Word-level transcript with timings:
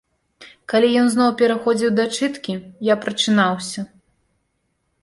Калі 0.71 0.87
ён 1.01 1.07
зноў 1.15 1.29
пераходзіў 1.41 1.93
да 1.99 2.09
чыткі, 2.17 2.53
я 2.89 2.95
прачынаўся. 3.05 3.81